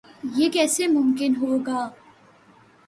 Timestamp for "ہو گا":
1.41-1.81